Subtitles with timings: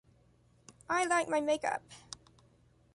[0.89, 1.83] I like my makeup.